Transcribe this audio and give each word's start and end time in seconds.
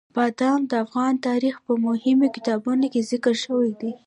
بادام 0.15 0.59
د 0.71 0.71
افغان 0.85 1.13
تاریخ 1.27 1.55
په 1.65 1.73
مهمو 1.85 2.27
کتابونو 2.35 2.85
کې 2.93 3.07
ذکر 3.11 3.35
شوي 3.45 3.71
دي. 3.81 3.91